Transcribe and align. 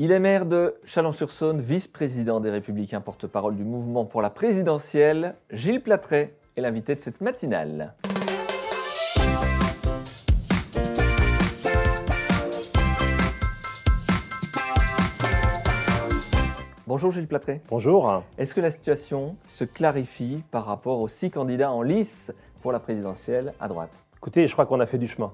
Il 0.00 0.12
est 0.12 0.20
maire 0.20 0.46
de 0.46 0.76
Chalon-sur-Saône, 0.84 1.60
vice-président 1.60 2.38
des 2.38 2.50
Républicains, 2.50 3.00
porte-parole 3.00 3.56
du 3.56 3.64
mouvement 3.64 4.04
pour 4.04 4.22
la 4.22 4.30
présidentielle. 4.30 5.34
Gilles 5.50 5.82
Platret 5.82 6.36
est 6.56 6.60
l'invité 6.60 6.94
de 6.94 7.00
cette 7.00 7.20
matinale. 7.20 7.94
Bonjour 16.86 17.10
Gilles 17.10 17.26
Platret. 17.26 17.60
Bonjour. 17.68 18.22
Est-ce 18.38 18.54
que 18.54 18.60
la 18.60 18.70
situation 18.70 19.34
se 19.48 19.64
clarifie 19.64 20.44
par 20.52 20.66
rapport 20.66 21.00
aux 21.00 21.08
six 21.08 21.32
candidats 21.32 21.72
en 21.72 21.82
lice 21.82 22.32
pour 22.62 22.70
la 22.70 22.78
présidentielle 22.78 23.52
à 23.58 23.66
droite? 23.66 24.04
Écoutez, 24.18 24.46
je 24.46 24.52
crois 24.52 24.64
qu'on 24.64 24.78
a 24.78 24.86
fait 24.86 24.98
du 24.98 25.08
chemin. 25.08 25.32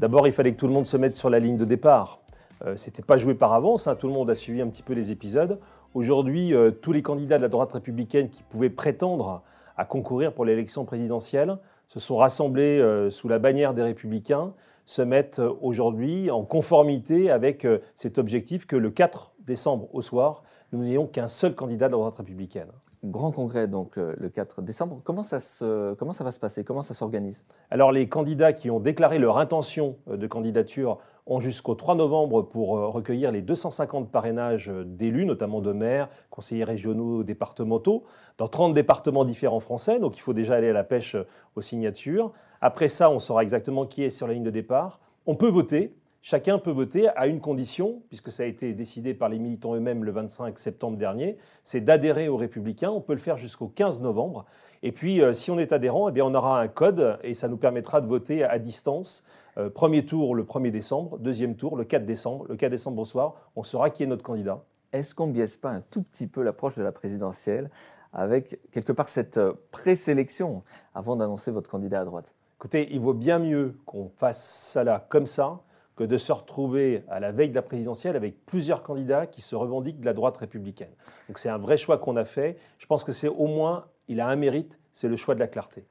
D'abord, 0.00 0.26
il 0.26 0.32
fallait 0.32 0.52
que 0.52 0.58
tout 0.58 0.66
le 0.66 0.72
monde 0.72 0.86
se 0.86 0.96
mette 0.96 1.14
sur 1.14 1.30
la 1.30 1.38
ligne 1.38 1.56
de 1.56 1.64
départ. 1.64 2.20
Euh, 2.66 2.74
C'était 2.76 3.02
pas 3.02 3.16
joué 3.16 3.34
par 3.34 3.52
avance, 3.52 3.86
hein, 3.86 3.96
tout 3.96 4.06
le 4.06 4.12
monde 4.12 4.30
a 4.30 4.34
suivi 4.34 4.60
un 4.60 4.68
petit 4.68 4.82
peu 4.82 4.92
les 4.92 5.10
épisodes. 5.10 5.58
Aujourd'hui, 5.94 6.54
euh, 6.54 6.70
tous 6.70 6.92
les 6.92 7.02
candidats 7.02 7.38
de 7.38 7.42
la 7.42 7.48
droite 7.48 7.72
républicaine 7.72 8.28
qui 8.28 8.42
pouvaient 8.42 8.70
prétendre 8.70 9.42
à 9.76 9.84
concourir 9.84 10.32
pour 10.32 10.44
l'élection 10.44 10.84
présidentielle 10.84 11.56
se 11.88 11.98
sont 11.98 12.16
rassemblés 12.16 12.78
euh, 12.78 13.10
sous 13.10 13.28
la 13.28 13.38
bannière 13.38 13.74
des 13.74 13.82
républicains, 13.82 14.52
se 14.86 15.02
mettent 15.02 15.40
aujourd'hui 15.60 16.30
en 16.30 16.44
conformité 16.44 17.30
avec 17.30 17.64
cet 17.94 18.18
objectif 18.18 18.66
que 18.66 18.74
le 18.74 18.90
4 18.90 19.32
décembre 19.46 19.88
au 19.92 20.02
soir, 20.02 20.42
nous 20.72 20.82
n'ayons 20.82 21.06
qu'un 21.06 21.28
seul 21.28 21.54
candidat 21.54 21.86
de 21.86 21.92
la 21.92 21.98
droite 21.98 22.16
républicaine. 22.16 22.66
Grand 23.04 23.30
congrès 23.30 23.68
donc 23.68 23.94
le 23.96 24.16
le 24.18 24.28
4 24.28 24.62
décembre. 24.62 25.00
Comment 25.04 25.22
ça, 25.22 25.38
se, 25.38 25.94
comment 25.94 26.12
ça 26.12 26.24
va 26.24 26.32
se 26.32 26.40
passer? 26.40 26.64
Comment 26.64 26.82
ça 26.82 26.94
s'organise? 26.94 27.46
Alors 27.70 27.92
les 27.92 28.08
candidats 28.08 28.52
qui 28.52 28.68
ont 28.68 28.80
déclaré 28.80 29.20
leur 29.20 29.38
intention 29.38 29.96
de 30.08 30.26
candidature 30.26 30.98
ont 31.26 31.40
jusqu'au 31.40 31.74
3 31.74 31.94
novembre 31.94 32.42
pour 32.42 32.76
euh, 32.76 32.88
recueillir 32.88 33.32
les 33.32 33.42
250 33.42 34.10
parrainages 34.10 34.68
euh, 34.68 34.84
d'élus, 34.84 35.26
notamment 35.26 35.60
de 35.60 35.72
maires, 35.72 36.08
conseillers 36.30 36.64
régionaux, 36.64 37.22
départementaux, 37.22 38.04
dans 38.38 38.48
30 38.48 38.74
départements 38.74 39.24
différents 39.24 39.60
français. 39.60 39.98
Donc 39.98 40.16
il 40.16 40.20
faut 40.20 40.32
déjà 40.32 40.54
aller 40.54 40.70
à 40.70 40.72
la 40.72 40.84
pêche 40.84 41.14
euh, 41.14 41.26
aux 41.56 41.62
signatures. 41.62 42.32
Après 42.60 42.88
ça, 42.88 43.10
on 43.10 43.18
saura 43.18 43.42
exactement 43.42 43.86
qui 43.86 44.02
est 44.02 44.10
sur 44.10 44.26
la 44.26 44.34
ligne 44.34 44.42
de 44.42 44.50
départ. 44.50 45.00
On 45.26 45.36
peut 45.36 45.48
voter. 45.48 45.94
Chacun 46.22 46.58
peut 46.58 46.70
voter 46.70 47.08
à 47.08 47.26
une 47.26 47.40
condition, 47.40 48.02
puisque 48.08 48.30
ça 48.30 48.42
a 48.42 48.46
été 48.46 48.74
décidé 48.74 49.14
par 49.14 49.30
les 49.30 49.38
militants 49.38 49.74
eux-mêmes 49.74 50.04
le 50.04 50.12
25 50.12 50.58
septembre 50.58 50.98
dernier, 50.98 51.38
c'est 51.64 51.80
d'adhérer 51.80 52.28
aux 52.28 52.36
Républicains. 52.36 52.90
On 52.90 53.00
peut 53.00 53.14
le 53.14 53.18
faire 53.18 53.38
jusqu'au 53.38 53.68
15 53.68 54.02
novembre. 54.02 54.44
Et 54.82 54.92
puis, 54.92 55.22
euh, 55.22 55.32
si 55.32 55.50
on 55.50 55.58
est 55.58 55.72
adhérent, 55.72 56.10
eh 56.10 56.12
bien, 56.12 56.26
on 56.26 56.34
aura 56.34 56.60
un 56.60 56.68
code 56.68 57.18
et 57.22 57.32
ça 57.32 57.48
nous 57.48 57.56
permettra 57.56 58.02
de 58.02 58.06
voter 58.06 58.44
à 58.44 58.58
distance. 58.58 59.24
Euh, 59.56 59.70
premier 59.70 60.04
tour 60.04 60.34
le 60.34 60.44
1er 60.44 60.70
décembre, 60.70 61.18
deuxième 61.18 61.56
tour 61.56 61.74
le 61.74 61.84
4 61.84 62.04
décembre. 62.04 62.44
Le 62.50 62.56
4 62.56 62.70
décembre 62.70 63.00
au 63.00 63.06
soir, 63.06 63.50
on 63.56 63.62
saura 63.62 63.88
qui 63.88 64.02
est 64.02 64.06
notre 64.06 64.22
candidat. 64.22 64.62
Est-ce 64.92 65.14
qu'on 65.14 65.26
ne 65.26 65.32
biaise 65.32 65.56
pas 65.56 65.70
un 65.70 65.80
tout 65.80 66.02
petit 66.02 66.26
peu 66.26 66.42
l'approche 66.42 66.76
de 66.76 66.82
la 66.82 66.92
présidentielle 66.92 67.70
avec 68.12 68.60
quelque 68.72 68.92
part 68.92 69.08
cette 69.08 69.38
euh, 69.38 69.54
présélection 69.70 70.64
avant 70.94 71.16
d'annoncer 71.16 71.50
votre 71.50 71.70
candidat 71.70 72.00
à 72.00 72.04
droite? 72.04 72.34
Écoutez, 72.58 72.88
il 72.92 73.00
vaut 73.00 73.14
bien 73.14 73.38
mieux 73.38 73.78
qu'on 73.86 74.10
fasse 74.10 74.44
ça 74.44 74.84
là 74.84 75.06
comme 75.08 75.26
ça 75.26 75.60
que 75.96 76.04
de 76.04 76.16
se 76.16 76.32
retrouver 76.32 77.04
à 77.08 77.20
la 77.20 77.32
veille 77.32 77.50
de 77.50 77.54
la 77.54 77.62
présidentielle 77.62 78.16
avec 78.16 78.44
plusieurs 78.46 78.82
candidats 78.82 79.26
qui 79.26 79.42
se 79.42 79.54
revendiquent 79.54 80.00
de 80.00 80.06
la 80.06 80.14
droite 80.14 80.36
républicaine. 80.36 80.92
Donc 81.28 81.38
c'est 81.38 81.48
un 81.48 81.58
vrai 81.58 81.76
choix 81.76 81.98
qu'on 81.98 82.16
a 82.16 82.24
fait. 82.24 82.56
Je 82.78 82.86
pense 82.86 83.04
que 83.04 83.12
c'est 83.12 83.28
au 83.28 83.46
moins, 83.46 83.86
il 84.08 84.20
a 84.20 84.28
un 84.28 84.36
mérite, 84.36 84.78
c'est 84.92 85.08
le 85.08 85.16
choix 85.16 85.34
de 85.34 85.40
la 85.40 85.48
clarté. 85.48 85.84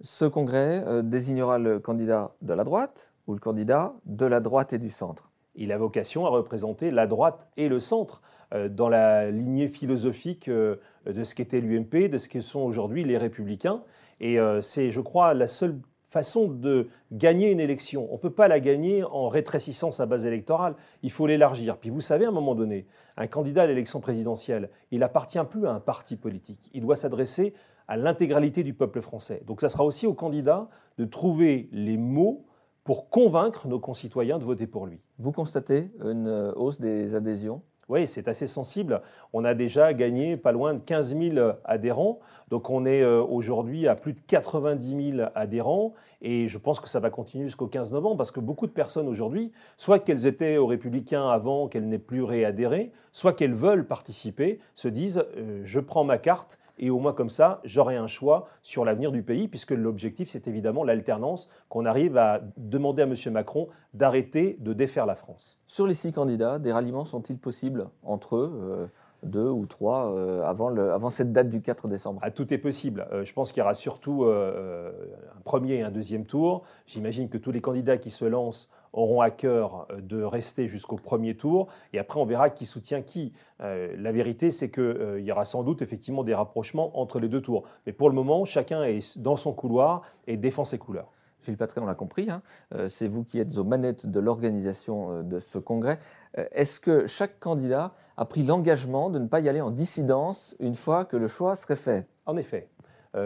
Ce 0.00 0.24
congrès 0.24 0.84
euh, 0.86 1.02
désignera 1.02 1.58
le 1.58 1.78
candidat 1.78 2.32
de 2.42 2.52
la 2.52 2.64
droite 2.64 3.12
ou 3.26 3.32
le 3.32 3.40
candidat 3.40 3.94
de 4.04 4.26
la 4.26 4.40
droite 4.40 4.72
et 4.72 4.78
du 4.78 4.90
centre. 4.90 5.30
Il 5.54 5.72
a 5.72 5.78
vocation 5.78 6.26
à 6.26 6.30
représenter 6.30 6.90
la 6.90 7.06
droite 7.06 7.48
et 7.56 7.68
le 7.68 7.80
centre 7.80 8.20
euh, 8.52 8.68
dans 8.68 8.88
la 8.88 9.30
lignée 9.30 9.68
philosophique 9.68 10.48
euh, 10.48 10.76
de 11.06 11.24
ce 11.24 11.34
qu'était 11.34 11.60
l'UMP, 11.60 12.08
de 12.08 12.18
ce 12.18 12.28
que 12.28 12.40
sont 12.40 12.60
aujourd'hui 12.60 13.04
les 13.04 13.18
républicains. 13.18 13.82
Et 14.20 14.38
c'est, 14.62 14.92
je 14.92 15.00
crois, 15.00 15.34
la 15.34 15.48
seule 15.48 15.80
façon 16.14 16.46
de 16.46 16.86
gagner 17.10 17.50
une 17.50 17.58
élection. 17.58 18.06
On 18.10 18.14
ne 18.14 18.18
peut 18.18 18.30
pas 18.30 18.46
la 18.46 18.60
gagner 18.60 19.02
en 19.10 19.28
rétrécissant 19.28 19.90
sa 19.90 20.06
base 20.06 20.26
électorale, 20.26 20.76
il 21.02 21.10
faut 21.10 21.26
l'élargir. 21.26 21.76
Puis 21.76 21.90
vous 21.90 22.00
savez, 22.00 22.24
à 22.24 22.28
un 22.28 22.32
moment 22.32 22.54
donné, 22.54 22.86
un 23.16 23.26
candidat 23.26 23.62
à 23.62 23.66
l'élection 23.66 23.98
présidentielle, 23.98 24.70
il 24.92 25.02
appartient 25.02 25.44
plus 25.50 25.66
à 25.66 25.72
un 25.72 25.80
parti 25.80 26.14
politique, 26.14 26.70
il 26.72 26.82
doit 26.82 26.94
s'adresser 26.94 27.52
à 27.88 27.96
l'intégralité 27.96 28.62
du 28.62 28.74
peuple 28.74 29.00
français. 29.00 29.42
Donc 29.44 29.60
ça 29.60 29.68
sera 29.68 29.84
aussi 29.84 30.06
au 30.06 30.14
candidat 30.14 30.68
de 30.98 31.04
trouver 31.04 31.68
les 31.72 31.96
mots 31.96 32.46
pour 32.84 33.10
convaincre 33.10 33.66
nos 33.66 33.80
concitoyens 33.80 34.38
de 34.38 34.44
voter 34.44 34.68
pour 34.68 34.86
lui. 34.86 35.00
Vous 35.18 35.32
constatez 35.32 35.90
une 36.04 36.28
euh, 36.28 36.52
hausse 36.54 36.80
des 36.80 37.16
adhésions 37.16 37.60
Oui, 37.88 38.06
c'est 38.06 38.28
assez 38.28 38.46
sensible. 38.46 39.02
On 39.32 39.44
a 39.44 39.54
déjà 39.54 39.92
gagné 39.92 40.36
pas 40.36 40.52
loin 40.52 40.74
de 40.74 40.80
15 40.80 41.16
000 41.16 41.52
adhérents. 41.64 42.20
Donc 42.50 42.70
on 42.70 42.86
est 42.86 43.02
euh, 43.02 43.22
aujourd'hui 43.22 43.88
à 43.88 43.94
plus 43.94 44.12
de 44.12 44.20
90 44.26 45.16
000 45.16 45.28
adhérents. 45.34 45.94
Et 46.22 46.48
je 46.48 46.58
pense 46.58 46.80
que 46.80 46.88
ça 46.88 47.00
va 47.00 47.10
continuer 47.10 47.44
jusqu'au 47.44 47.66
15 47.66 47.92
novembre 47.92 48.16
parce 48.16 48.30
que 48.30 48.40
beaucoup 48.40 48.66
de 48.66 48.72
personnes 48.72 49.08
aujourd'hui, 49.08 49.52
soit 49.76 49.98
qu'elles 49.98 50.26
étaient 50.26 50.56
aux 50.56 50.66
Républicains 50.66 51.28
avant 51.28 51.68
qu'elles 51.68 51.88
n'aient 51.88 51.98
plus 51.98 52.22
réadhéré, 52.22 52.92
soit 53.12 53.32
qu'elles 53.32 53.54
veulent 53.54 53.86
participer, 53.86 54.58
se 54.74 54.88
disent 54.88 55.24
euh, 55.36 55.60
je 55.64 55.80
prends 55.80 56.04
ma 56.04 56.18
carte 56.18 56.58
et 56.78 56.90
au 56.90 56.98
moins 56.98 57.12
comme 57.12 57.30
ça, 57.30 57.60
j'aurai 57.64 57.96
un 57.96 58.06
choix 58.06 58.48
sur 58.62 58.84
l'avenir 58.84 59.12
du 59.12 59.22
pays, 59.22 59.48
puisque 59.48 59.70
l'objectif, 59.70 60.28
c'est 60.28 60.48
évidemment 60.48 60.84
l'alternance, 60.84 61.48
qu'on 61.68 61.84
arrive 61.84 62.16
à 62.16 62.40
demander 62.56 63.02
à 63.02 63.06
M. 63.06 63.14
Macron 63.32 63.68
d'arrêter 63.94 64.56
de 64.60 64.72
défaire 64.72 65.06
la 65.06 65.14
France. 65.14 65.58
Sur 65.66 65.86
les 65.86 65.94
six 65.94 66.12
candidats, 66.12 66.58
des 66.58 66.72
ralliements 66.72 67.04
sont-ils 67.04 67.38
possibles 67.38 67.88
entre 68.02 68.36
eux 68.36 68.52
euh, 68.62 68.86
deux 69.22 69.48
ou 69.48 69.66
trois 69.66 70.12
euh, 70.12 70.42
avant, 70.44 70.68
le- 70.68 70.92
avant 70.92 71.10
cette 71.10 71.32
date 71.32 71.48
du 71.48 71.62
4 71.62 71.88
décembre? 71.88 72.20
Ah, 72.22 72.30
tout 72.30 72.52
est 72.52 72.58
possible. 72.58 73.06
Euh, 73.12 73.24
je 73.24 73.32
pense 73.32 73.52
qu'il 73.52 73.60
y 73.60 73.62
aura 73.62 73.74
surtout 73.74 74.24
euh, 74.24 74.90
un 75.36 75.40
premier 75.42 75.74
et 75.76 75.82
un 75.82 75.90
deuxième 75.90 76.26
tour. 76.26 76.64
J'imagine 76.86 77.28
que 77.28 77.38
tous 77.38 77.52
les 77.52 77.60
candidats 77.60 77.96
qui 77.98 78.10
se 78.10 78.24
lancent 78.24 78.68
auront 78.94 79.20
à 79.20 79.30
cœur 79.30 79.86
euh, 79.90 80.00
de 80.00 80.22
rester 80.22 80.66
jusqu'au 80.66 80.96
premier 80.96 81.36
tour. 81.36 81.68
Et 81.92 81.98
après, 81.98 82.18
on 82.18 82.24
verra 82.24 82.48
qui 82.48 82.64
soutient 82.64 83.02
qui. 83.02 83.32
Euh, 83.60 83.94
la 83.98 84.12
vérité, 84.12 84.50
c'est 84.50 84.70
qu'il 84.70 85.20
y 85.20 85.30
aura 85.30 85.44
sans 85.44 85.62
doute 85.62 85.82
effectivement 85.82 86.24
des 86.24 86.34
rapprochements 86.34 86.98
entre 86.98 87.20
les 87.20 87.28
deux 87.28 87.42
tours. 87.42 87.64
Mais 87.86 87.92
pour 87.92 88.08
le 88.08 88.14
moment, 88.14 88.44
chacun 88.46 88.82
est 88.84 89.18
dans 89.18 89.36
son 89.36 89.52
couloir 89.52 90.02
et 90.26 90.36
défend 90.36 90.64
ses 90.64 90.78
couleurs. 90.78 91.10
Gilles 91.44 91.56
Patray, 91.56 91.82
on 91.82 91.86
l'a 91.86 91.94
compris, 91.94 92.30
hein, 92.30 92.42
euh, 92.74 92.88
c'est 92.88 93.06
vous 93.06 93.22
qui 93.22 93.38
êtes 93.38 93.58
aux 93.58 93.64
manettes 93.64 94.06
de 94.06 94.20
l'organisation 94.20 95.10
euh, 95.10 95.22
de 95.22 95.38
ce 95.38 95.58
congrès. 95.58 95.98
Euh, 96.38 96.46
Est-ce 96.52 96.80
que 96.80 97.06
chaque 97.06 97.38
candidat 97.38 97.92
a 98.16 98.24
pris 98.24 98.42
l'engagement 98.42 99.10
de 99.10 99.18
ne 99.18 99.26
pas 99.26 99.40
y 99.40 99.48
aller 99.48 99.60
en 99.60 99.70
dissidence 99.70 100.56
une 100.58 100.74
fois 100.74 101.04
que 101.04 101.16
le 101.16 101.28
choix 101.28 101.54
serait 101.54 101.76
fait? 101.76 102.08
En 102.26 102.36
effet, 102.38 102.68
euh, 102.73 102.73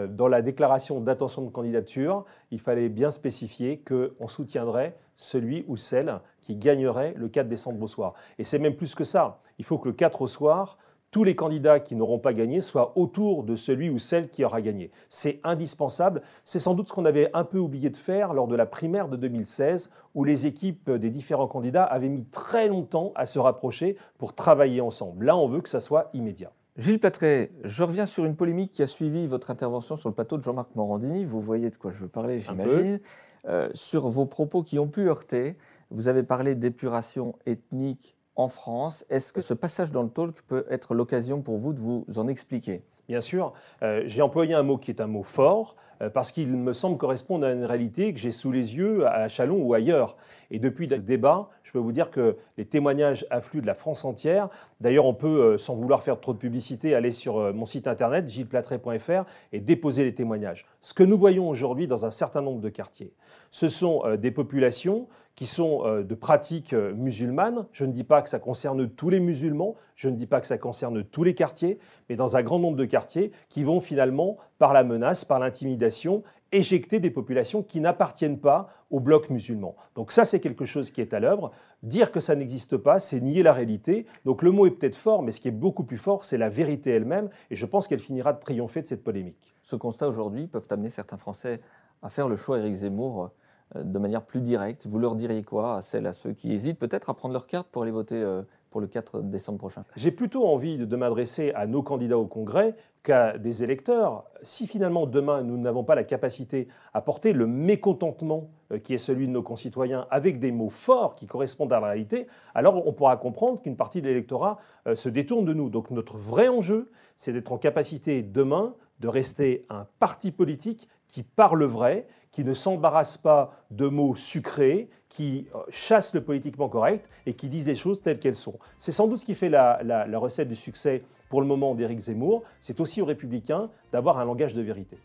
dans 0.09 0.27
la 0.27 0.41
déclaration 0.41 0.99
d'intention 0.99 1.41
de 1.41 1.49
candidature, 1.49 2.25
il 2.51 2.59
fallait 2.59 2.89
bien 2.89 3.11
spécifier 3.11 3.81
qu'on 3.81 4.27
soutiendrait 4.27 4.97
celui 5.15 5.65
ou 5.67 5.77
celle 5.77 6.19
qui 6.41 6.55
gagnerait 6.55 7.13
le 7.17 7.27
4 7.27 7.47
décembre 7.47 7.81
au 7.81 7.87
soir. 7.87 8.13
Et 8.37 8.43
c'est 8.43 8.59
même 8.59 8.75
plus 8.75 8.95
que 8.95 9.03
ça. 9.03 9.39
Il 9.57 9.65
faut 9.65 9.77
que 9.77 9.89
le 9.89 9.93
4 9.93 10.21
au 10.21 10.27
soir, 10.27 10.77
tous 11.11 11.23
les 11.23 11.35
candidats 11.35 11.79
qui 11.79 11.95
n'auront 11.95 12.19
pas 12.19 12.33
gagné 12.33 12.61
soient 12.61 12.93
autour 12.95 13.43
de 13.43 13.55
celui 13.55 13.89
ou 13.89 13.97
celle 13.97 14.29
qui 14.29 14.45
aura 14.45 14.61
gagné. 14.61 14.91
C'est 15.09 15.39
indispensable. 15.43 16.21
C'est 16.45 16.59
sans 16.59 16.75
doute 16.75 16.87
ce 16.87 16.93
qu'on 16.93 17.05
avait 17.05 17.31
un 17.33 17.43
peu 17.43 17.57
oublié 17.57 17.89
de 17.89 17.97
faire 17.97 18.33
lors 18.33 18.47
de 18.47 18.55
la 18.55 18.67
primaire 18.67 19.09
de 19.09 19.17
2016, 19.17 19.91
où 20.13 20.23
les 20.23 20.45
équipes 20.45 20.91
des 20.91 21.09
différents 21.09 21.47
candidats 21.47 21.83
avaient 21.83 22.09
mis 22.09 22.25
très 22.25 22.67
longtemps 22.67 23.11
à 23.15 23.25
se 23.25 23.39
rapprocher 23.39 23.97
pour 24.19 24.35
travailler 24.35 24.81
ensemble. 24.81 25.25
Là, 25.25 25.35
on 25.35 25.47
veut 25.47 25.61
que 25.61 25.69
ça 25.69 25.79
soit 25.79 26.09
immédiat. 26.13 26.51
Gilles 26.79 26.99
Patray, 27.01 27.51
je 27.65 27.83
reviens 27.83 28.05
sur 28.05 28.23
une 28.23 28.37
polémique 28.37 28.71
qui 28.71 28.81
a 28.81 28.87
suivi 28.87 29.27
votre 29.27 29.51
intervention 29.51 29.97
sur 29.97 30.07
le 30.07 30.15
plateau 30.15 30.37
de 30.37 30.43
Jean-Marc 30.43 30.73
Morandini. 30.75 31.25
Vous 31.25 31.41
voyez 31.41 31.69
de 31.69 31.75
quoi 31.75 31.91
je 31.91 31.97
veux 31.97 32.07
parler, 32.07 32.39
j'imagine. 32.39 33.01
Euh, 33.49 33.69
sur 33.73 34.07
vos 34.07 34.25
propos 34.25 34.63
qui 34.63 34.79
ont 34.79 34.87
pu 34.87 35.09
heurter, 35.09 35.57
vous 35.91 36.07
avez 36.07 36.23
parlé 36.23 36.55
d'épuration 36.55 37.35
ethnique 37.45 38.15
en 38.37 38.47
France. 38.47 39.03
Est-ce 39.09 39.33
que 39.33 39.41
ce 39.41 39.53
passage 39.53 39.91
dans 39.91 40.03
le 40.03 40.09
talk 40.09 40.41
peut 40.43 40.65
être 40.69 40.95
l'occasion 40.95 41.41
pour 41.41 41.57
vous 41.57 41.73
de 41.73 41.81
vous 41.81 42.05
en 42.15 42.29
expliquer? 42.29 42.81
Bien 43.09 43.21
sûr, 43.21 43.53
euh, 43.81 44.03
j'ai 44.05 44.21
employé 44.21 44.53
un 44.53 44.61
mot 44.61 44.77
qui 44.77 44.91
est 44.91 45.01
un 45.01 45.07
mot 45.07 45.23
fort, 45.23 45.75
euh, 46.03 46.11
parce 46.11 46.31
qu'il 46.31 46.55
me 46.55 46.73
semble 46.73 46.95
correspondre 46.95 47.43
à 47.47 47.51
une 47.51 47.65
réalité 47.65 48.13
que 48.13 48.19
j'ai 48.19 48.29
sous 48.29 48.51
les 48.51 48.77
yeux 48.77 49.07
à 49.07 49.27
Chalon 49.27 49.57
ou 49.63 49.73
ailleurs. 49.73 50.15
Et 50.51 50.59
depuis 50.59 50.87
ce 50.87 50.93
débat, 50.93 51.49
je 51.63 51.71
peux 51.71 51.79
vous 51.79 51.91
dire 51.91 52.11
que 52.11 52.37
les 52.59 52.65
témoignages 52.65 53.25
affluent 53.31 53.61
de 53.61 53.65
la 53.65 53.73
France 53.73 54.05
entière. 54.05 54.49
D'ailleurs, 54.79 55.07
on 55.07 55.15
peut, 55.15 55.41
euh, 55.41 55.57
sans 55.57 55.73
vouloir 55.73 56.03
faire 56.03 56.19
trop 56.19 56.33
de 56.33 56.37
publicité, 56.37 56.93
aller 56.93 57.11
sur 57.11 57.51
mon 57.51 57.65
site 57.65 57.87
internet, 57.87 58.29
gilleplatret.fr, 58.29 59.23
et 59.53 59.59
déposer 59.59 60.03
les 60.03 60.13
témoignages. 60.13 60.67
Ce 60.83 60.93
que 60.93 61.01
nous 61.01 61.17
voyons 61.17 61.49
aujourd'hui 61.49 61.87
dans 61.87 62.05
un 62.05 62.11
certain 62.11 62.43
nombre 62.43 62.61
de 62.61 62.69
quartiers, 62.69 63.11
ce 63.49 63.69
sont 63.69 64.03
des 64.17 64.29
populations 64.29 65.07
qui 65.35 65.45
sont 65.45 65.85
euh, 65.85 66.03
de 66.03 66.15
pratiques 66.15 66.73
euh, 66.73 66.93
musulmanes. 66.93 67.65
Je 67.71 67.85
ne 67.85 67.91
dis 67.91 68.03
pas 68.03 68.21
que 68.21 68.29
ça 68.29 68.39
concerne 68.39 68.89
tous 68.89 69.09
les 69.09 69.19
musulmans, 69.19 69.75
je 69.95 70.09
ne 70.09 70.15
dis 70.15 70.27
pas 70.27 70.41
que 70.41 70.47
ça 70.47 70.57
concerne 70.57 71.03
tous 71.03 71.23
les 71.23 71.33
quartiers, 71.33 71.79
mais 72.09 72.15
dans 72.15 72.35
un 72.35 72.43
grand 72.43 72.59
nombre 72.59 72.77
de 72.77 72.85
quartiers 72.85 73.31
qui 73.47 73.63
vont 73.63 73.79
finalement, 73.79 74.37
par 74.57 74.73
la 74.73 74.83
menace, 74.83 75.23
par 75.25 75.39
l'intimidation, 75.39 76.23
éjecter 76.51 76.99
des 76.99 77.11
populations 77.11 77.63
qui 77.63 77.79
n'appartiennent 77.79 78.39
pas 78.39 78.69
au 78.89 78.99
bloc 78.99 79.29
musulman. 79.29 79.75
Donc 79.95 80.11
ça, 80.11 80.25
c'est 80.25 80.39
quelque 80.39 80.65
chose 80.65 80.91
qui 80.91 81.01
est 81.01 81.13
à 81.13 81.19
l'œuvre. 81.19 81.51
Dire 81.83 82.11
que 82.11 82.19
ça 82.19 82.35
n'existe 82.35 82.77
pas, 82.77 82.99
c'est 82.99 83.21
nier 83.21 83.43
la 83.43 83.53
réalité. 83.53 84.05
Donc 84.25 84.41
le 84.41 84.51
mot 84.51 84.65
est 84.65 84.71
peut-être 84.71 84.95
fort, 84.95 85.21
mais 85.21 85.31
ce 85.31 85.39
qui 85.39 85.47
est 85.47 85.51
beaucoup 85.51 85.83
plus 85.83 85.97
fort, 85.97 86.25
c'est 86.25 86.37
la 86.37 86.49
vérité 86.49 86.91
elle-même, 86.91 87.29
et 87.51 87.55
je 87.55 87.65
pense 87.65 87.87
qu'elle 87.87 87.99
finira 87.99 88.33
de 88.33 88.39
triompher 88.39 88.81
de 88.81 88.87
cette 88.87 89.03
polémique. 89.03 89.53
Ce 89.63 89.75
constat 89.75 90.07
aujourd'hui 90.07 90.47
peuvent 90.47 90.67
amener 90.71 90.89
certains 90.89 91.17
Français 91.17 91.61
à 92.01 92.09
faire 92.09 92.27
le 92.27 92.35
choix 92.35 92.57
Éric 92.59 92.73
Zemmour 92.73 93.31
de 93.75 93.99
manière 93.99 94.23
plus 94.23 94.41
directe. 94.41 94.87
Vous 94.87 94.99
leur 94.99 95.15
diriez 95.15 95.43
quoi 95.43 95.75
à 95.75 95.81
celles, 95.81 96.07
à 96.07 96.13
ceux 96.13 96.33
qui 96.33 96.51
hésitent 96.51 96.79
peut-être 96.79 97.09
à 97.09 97.13
prendre 97.13 97.33
leur 97.33 97.45
carte 97.45 97.67
pour 97.67 97.83
aller 97.83 97.91
voter 97.91 98.15
euh, 98.15 98.41
pour 98.71 98.81
le 98.81 98.87
4 98.87 99.21
décembre 99.21 99.59
prochain? 99.59 99.83
J'ai 99.95 100.11
plutôt 100.11 100.47
envie 100.47 100.77
de 100.77 100.95
m'adresser 100.95 101.51
à 101.53 101.67
nos 101.67 101.83
candidats 101.83 102.17
au 102.17 102.25
Congrès 102.25 102.75
qu'à 103.03 103.37
des 103.37 103.63
électeurs. 103.63 104.25
Si 104.41 104.65
finalement 104.65 105.05
demain 105.05 105.43
nous 105.43 105.57
n'avons 105.57 105.83
pas 105.83 105.95
la 105.95 106.03
capacité 106.03 106.67
à 106.93 107.01
porter 107.01 107.31
le 107.31 107.45
mécontentement 107.45 108.49
euh, 108.71 108.79
qui 108.79 108.93
est 108.95 108.99
celui 108.99 109.27
de 109.27 109.31
nos 109.31 109.43
concitoyens 109.43 110.07
avec 110.09 110.39
des 110.39 110.51
mots 110.51 110.69
forts 110.69 111.13
qui 111.15 111.27
correspondent 111.27 111.71
à 111.73 111.79
la 111.79 111.87
réalité, 111.87 112.27
alors 112.55 112.87
on 112.87 112.91
pourra 112.91 113.17
comprendre 113.17 113.61
qu'une 113.61 113.77
partie 113.77 114.01
de 114.01 114.07
l'électorat 114.07 114.57
euh, 114.87 114.95
se 114.95 115.09
détourne 115.09 115.45
de 115.45 115.53
nous. 115.53 115.69
Donc 115.69 115.91
notre 115.91 116.17
vrai 116.17 116.47
enjeu, 116.47 116.91
c'est 117.15 117.33
d'être 117.33 117.51
en 117.51 117.59
capacité 117.59 118.23
demain 118.23 118.73
de 118.99 119.07
rester 119.07 119.65
un 119.69 119.87
parti 119.99 120.31
politique 120.31 120.89
qui 121.07 121.23
parle 121.23 121.63
vrai, 121.63 122.07
qui 122.31 122.43
ne 122.43 122.53
s'embarrasse 122.53 123.17
pas 123.17 123.53
de 123.71 123.87
mots 123.87 124.15
sucrés, 124.15 124.89
qui 125.09 125.47
euh, 125.55 125.59
chasse 125.69 126.13
le 126.13 126.21
politiquement 126.21 126.69
correct 126.69 127.09
et 127.25 127.33
qui 127.33 127.49
disent 127.49 127.67
les 127.67 127.75
choses 127.75 128.01
telles 128.01 128.19
qu'elles 128.19 128.35
sont. 128.35 128.59
C'est 128.77 128.91
sans 128.91 129.07
doute 129.07 129.19
ce 129.19 129.25
qui 129.25 129.35
fait 129.35 129.49
la, 129.49 130.05
recette 130.19 130.47
du 130.47 130.55
succès 130.55 131.03
pour 131.29 131.41
le 131.41 131.47
moment 131.47 131.75
d'Éric 131.75 131.99
Zemmour. 131.99 132.43
C'est 132.59 132.79
aussi 132.79 133.01
aux 133.01 133.05
républicains 133.05 133.69
d'avoir 133.91 134.19
un 134.19 134.25
langage 134.25 134.53
de 134.53 134.61
vérité. 134.61 134.97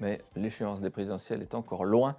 Mais 0.00 0.20
l'échéance 0.36 0.80
des 0.80 0.90
présidentielles 0.90 1.42
est 1.42 1.54
encore 1.54 1.84
loin 1.84 2.16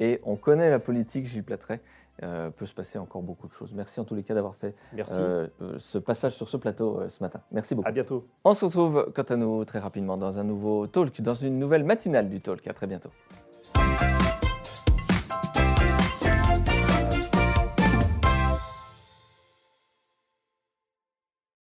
et 0.00 0.20
on 0.24 0.36
connaît 0.36 0.70
la 0.70 0.80
politique, 0.80 1.26
Gilles 1.26 1.44
Platret. 1.44 1.80
Euh, 2.22 2.50
peut 2.50 2.66
se 2.66 2.74
passer 2.74 2.98
encore 2.98 3.22
beaucoup 3.22 3.48
de 3.48 3.52
choses. 3.52 3.72
Merci 3.72 3.98
en 3.98 4.04
tous 4.04 4.14
les 4.14 4.22
cas 4.22 4.34
d'avoir 4.34 4.54
fait 4.54 4.74
euh, 5.18 5.48
ce 5.78 5.96
passage 5.96 6.34
sur 6.34 6.50
ce 6.50 6.58
plateau 6.58 7.00
ce 7.08 7.22
matin. 7.22 7.40
Merci 7.50 7.74
beaucoup. 7.74 7.88
À 7.88 7.92
bientôt. 7.92 8.26
On 8.44 8.52
se 8.52 8.66
retrouve 8.66 9.10
quant 9.14 9.22
à 9.22 9.36
nous 9.36 9.64
très 9.64 9.78
rapidement 9.78 10.18
dans 10.18 10.38
un 10.38 10.44
nouveau 10.44 10.86
talk, 10.86 11.22
dans 11.22 11.32
une 11.32 11.58
nouvelle 11.58 11.84
matinale 11.84 12.28
du 12.28 12.42
talk. 12.42 12.66
À 12.66 12.74
très 12.74 12.86
bientôt. 12.86 13.08
Thank 14.00 14.22
you. 14.22 14.29